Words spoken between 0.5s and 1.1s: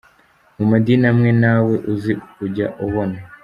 Mu madini